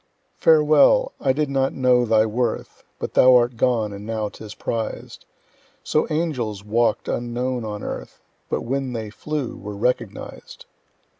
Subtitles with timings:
[0.39, 1.11] Farewell!
[1.19, 5.25] I did not know thy worth; But thou art gone, and now 'tis prized:
[5.83, 8.19] So angels walk'd unknown on earth,
[8.49, 10.65] But when they flew were recognized.